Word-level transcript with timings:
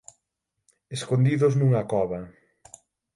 escondidos 0.95 1.53
nunha 1.59 1.83
cova 1.91 2.19